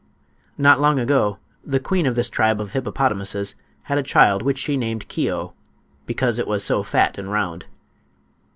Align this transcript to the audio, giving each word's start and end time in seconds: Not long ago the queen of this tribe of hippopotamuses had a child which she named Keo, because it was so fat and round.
Not 0.57 0.81
long 0.81 0.97
ago 0.97 1.37
the 1.63 1.79
queen 1.79 2.07
of 2.07 2.15
this 2.15 2.27
tribe 2.27 2.59
of 2.59 2.71
hippopotamuses 2.71 3.53
had 3.83 3.99
a 3.99 4.01
child 4.01 4.41
which 4.41 4.57
she 4.57 4.75
named 4.75 5.07
Keo, 5.07 5.53
because 6.07 6.39
it 6.39 6.47
was 6.47 6.63
so 6.63 6.81
fat 6.81 7.19
and 7.19 7.31
round. 7.31 7.67